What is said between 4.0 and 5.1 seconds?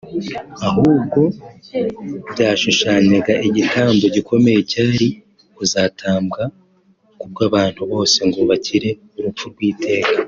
gikomeye cyari